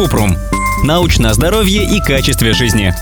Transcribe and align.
Купрум. 0.00 0.34
Научное 0.82 1.34
здоровье 1.34 1.84
и 1.84 2.00
качестве 2.00 2.54
жизни. 2.54 2.94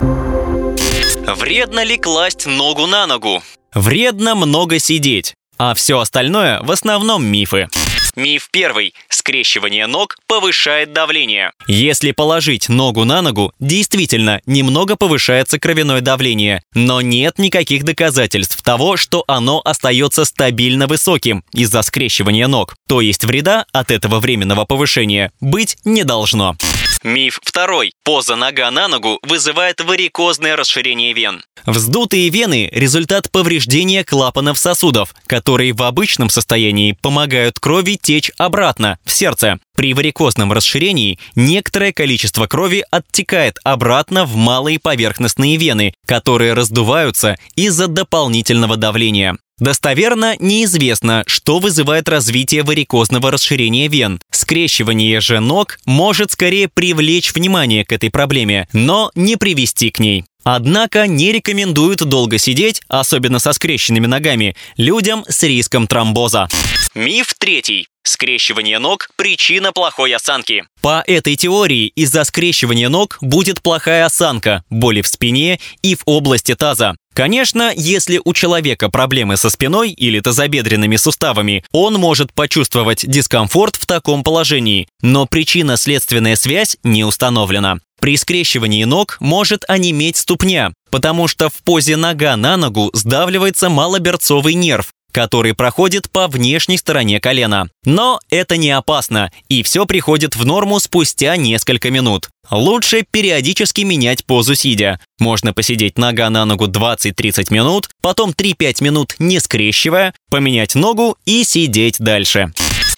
Вредно 1.33 1.85
ли 1.85 1.97
класть 1.97 2.47
ногу 2.47 2.89
на 2.89 3.07
ногу? 3.07 3.41
Вредно 3.73 4.35
много 4.35 4.81
сидеть, 4.81 5.35
а 5.59 5.75
все 5.75 6.01
остальное 6.01 6.61
в 6.61 6.73
основном 6.73 7.25
мифы. 7.25 7.69
Миф 8.17 8.49
первый. 8.51 8.95
Скрещивание 9.09 9.87
ног 9.87 10.17
повышает 10.27 10.93
давление. 10.93 11.53
Если 11.69 12.11
положить 12.11 12.69
ногу 12.69 13.05
на 13.05 13.23
ногу, 13.23 13.53
действительно 13.61 14.41
немного 14.45 14.97
повышается 14.97 15.61
кровяное 15.61 16.01
давление, 16.01 16.63
но 16.75 17.01
нет 17.01 17.39
никаких 17.39 17.85
доказательств 17.85 18.61
того, 18.61 18.97
что 18.97 19.23
оно 19.29 19.63
остается 19.65 20.25
стабильно 20.25 20.89
высоким 20.89 21.45
из-за 21.53 21.83
скрещивания 21.83 22.49
ног. 22.49 22.75
То 22.89 23.01
есть 23.01 23.25
вреда 23.25 23.67
от 23.73 23.93
этого 23.93 24.19
временного 24.19 24.65
повышения 24.65 25.31
быть 25.41 25.77
не 25.85 26.03
должно. 26.03 26.57
Миф 27.03 27.41
второй. 27.43 27.93
Поза 28.05 28.37
нога 28.37 28.71
на 28.71 28.89
ногу 28.89 29.19
вызывает 29.23 29.81
варикозное 29.81 30.57
расширение 30.57 31.13
вен. 31.13 31.43
Вздутые 31.67 32.29
вены– 32.31 32.69
результат 32.73 33.31
повреждения 33.31 34.05
клапанов 34.05 34.59
сосудов, 34.59 35.15
которые 35.27 35.73
в 35.73 35.83
обычном 35.83 36.31
состоянии 36.31 36.93
помогают 36.93 37.59
крови 37.59 37.99
течь 38.01 38.31
обратно, 38.39 38.99
в 39.05 39.13
сердце. 39.13 39.59
При 39.77 39.95
варикозном 39.95 40.53
расширении 40.53 41.19
некоторое 41.37 41.93
количество 41.93 42.47
крови 42.47 42.85
оттекает 42.91 43.59
обратно 43.65 44.25
в 44.25 44.35
малые 44.35 44.81
поверхностные 44.81 45.57
вены, 45.57 45.95
которые 46.07 46.55
раздуваются 46.55 47.37
из-за 47.55 47.87
дополнительного 47.87 48.77
давления. 48.77 49.39
Достоверно 49.59 50.37
неизвестно, 50.39 51.25
что 51.27 51.59
вызывает 51.59 52.09
развитие 52.09 52.63
варикозного 52.63 53.31
расширения 53.31 53.89
вен. 53.89 54.21
Скрещивание 54.31 55.21
же 55.21 55.41
ног 55.41 55.79
может 55.85 56.33
скорее 56.33 56.69
привлечь 56.69 57.35
внимание 57.35 57.85
к 57.85 57.93
этой 57.93 58.11
проблеме, 58.11 58.69
но 58.73 59.11
не 59.15 59.37
привести 59.37 59.91
к 59.91 59.99
ней. 59.99 60.25
Однако 60.45 61.07
не 61.07 61.33
рекомендуют 61.33 62.05
долго 62.05 62.39
сидеть, 62.39 62.81
особенно 62.89 63.39
со 63.39 63.53
скрещенными 63.53 64.07
ногами, 64.07 64.57
людям 64.77 65.25
с 65.29 65.43
риском 65.43 65.87
тромбоза. 65.87 66.49
Миф 66.95 67.35
третий. 67.39 67.89
Скрещивание 68.03 68.79
ног– 68.79 69.11
причина 69.17 69.73
плохой 69.73 70.15
осанки. 70.15 70.65
По 70.81 71.05
этой 71.07 71.37
теории 71.37 71.89
из-за 71.89 72.25
скрещивания 72.25 72.89
ног 72.89 73.19
будет 73.21 73.61
плохая 73.61 74.07
осанка, 74.07 74.65
боли 74.71 75.03
в 75.03 75.09
спине 75.09 75.61
и 75.83 75.95
в 75.95 76.01
области 76.07 76.55
таза. 76.55 76.97
Конечно, 77.19 77.73
если 77.75 78.21
у 78.25 78.33
человека 78.33 78.91
проблемы 78.91 79.37
со 79.37 79.51
спиной 79.51 79.91
или 79.91 80.21
тазобедренными 80.21 80.95
суставами, 80.95 81.65
он 81.73 81.95
может 81.95 82.33
почувствовать 82.33 83.05
дискомфорт 83.05 83.75
в 83.75 83.87
таком 83.87 84.23
положении, 84.23 84.87
но 85.03 85.27
причинно-следственная 85.27 86.37
связь 86.37 86.77
не 86.85 87.03
установлена. 87.03 87.79
При 88.01 88.17
скрещивании 88.17 88.85
ног 88.85 89.17
может 89.19 89.65
онеметь 89.67 90.19
ступня, 90.19 90.73
потому 90.93 91.27
что 91.27 91.49
в 91.49 91.55
позе 91.65 91.97
нога 91.97 92.37
на 92.37 92.57
ногу 92.57 92.91
сдавливается 92.93 93.69
малоберцовый 93.69 94.55
нерв, 94.55 94.93
который 95.13 95.55
проходит 95.55 96.11
по 96.11 96.29
внешней 96.29 96.79
стороне 96.79 97.21
колена. 97.21 97.69
Но 97.85 98.21
это 98.31 98.57
не 98.57 98.71
опасно, 98.71 99.33
и 99.49 99.63
все 99.63 99.87
приходит 99.87 100.37
в 100.37 100.45
норму 100.45 100.81
спустя 100.81 101.37
несколько 101.37 101.91
минут. 101.91 102.29
Лучше 102.51 103.05
периодически 103.11 103.83
менять 103.83 104.25
позу 104.25 104.55
сидя. 104.55 105.01
Можно 105.19 105.53
посидеть 105.53 105.99
нога 105.99 106.31
на 106.31 106.45
ногу 106.45 106.67
20-30 106.67 107.53
минут, 107.53 107.89
потом 108.01 108.31
3-5 108.31 108.83
минут 108.83 109.15
не 109.19 109.41
скрещивая, 109.41 110.15
поменять 110.31 110.75
ногу 110.75 111.17
и 111.25 111.45
сидеть 111.45 111.99
дальше. 111.99 112.53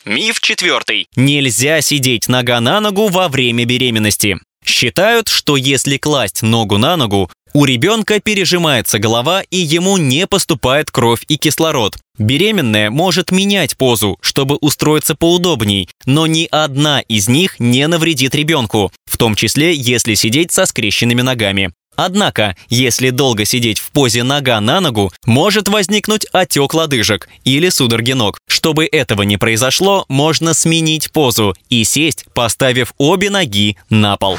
Миф 0.05 0.41
четвертый. 0.41 1.09
Нельзя 1.17 1.81
сидеть 1.83 2.29
нога 2.29 2.61
на 2.61 2.81
ногу 2.81 3.09
во 3.09 3.29
время 3.29 3.65
беременности. 3.65 4.39
Считают, 4.65 5.29
что 5.29 5.57
если 5.57 5.97
класть 5.97 6.43
ногу 6.43 6.79
на 6.79 6.97
ногу, 6.97 7.31
у 7.53 7.65
ребенка 7.65 8.21
пережимается 8.21 8.99
голова 8.99 9.43
и 9.43 9.57
ему 9.57 9.97
не 9.97 10.27
поступает 10.27 10.91
кровь 10.91 11.25
и 11.29 11.37
кислород. 11.37 11.97
Беременная 12.19 12.91
может 12.91 13.33
менять 13.33 13.77
позу, 13.77 14.19
чтобы 14.21 14.57
устроиться 14.57 15.15
поудобней, 15.15 15.89
но 16.05 16.27
ни 16.27 16.47
одна 16.51 17.01
из 17.01 17.29
них 17.29 17.59
не 17.59 17.87
навредит 17.89 18.35
ребенку, 18.35 18.93
в 19.05 19.17
том 19.17 19.35
числе 19.35 19.75
если 19.75 20.15
сидеть 20.15 20.53
со 20.53 20.67
скрещенными 20.67 21.23
ногами. 21.23 21.73
Однако, 21.97 22.57
если 22.69 23.11
долго 23.11 23.45
сидеть 23.45 23.79
в 23.79 23.91
позе 23.91 24.23
нога 24.23 24.59
на 24.61 24.81
ногу, 24.81 25.13
может 25.27 25.69
возникнуть 25.69 26.25
отек 26.33 26.73
лодыжек 26.73 27.29
или 27.45 27.69
судороги 27.69 28.13
ног. 28.13 28.39
Чтобы 28.49 28.87
этого 28.87 29.23
не 29.23 29.37
произошло, 29.37 30.07
можно 30.09 30.55
сменить 30.55 31.13
позу 31.13 31.55
и 31.69 31.85
сесть, 31.85 32.25
поставив 32.33 32.95
обе 32.97 33.29
ноги 33.29 33.77
на 33.91 34.17
пол. 34.17 34.39